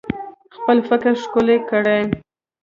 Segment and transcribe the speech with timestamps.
[0.55, 2.03] خپل فکر ښکلی کړئ